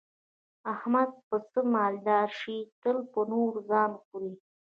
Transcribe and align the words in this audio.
احمد 0.73 1.09
به 1.17 1.21
په 1.27 1.37
څه 1.49 1.59
مالدار 1.75 2.29
شي، 2.39 2.57
تل 2.81 2.97
په 3.11 3.19
نورو 3.31 3.59
ځان 3.69 3.91
خوري. 4.03 4.33